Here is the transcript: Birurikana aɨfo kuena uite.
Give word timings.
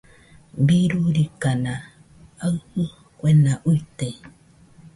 Birurikana 0.65 1.73
aɨfo 2.45 2.83
kuena 3.17 3.51
uite. 3.69 4.07